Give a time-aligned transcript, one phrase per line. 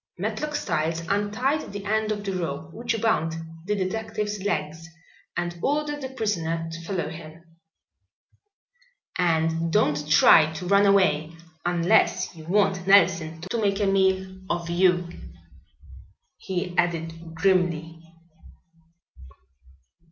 [0.17, 3.33] Matlock Styles untied the end of the rope which bound
[3.65, 4.87] the detective's legs
[5.37, 7.43] and ordered the prisoner to follow him.
[9.19, 11.37] "And don't try to run away,
[11.67, 15.07] unless you want Nelson to make a meal of you,"
[16.39, 18.01] he added grimly.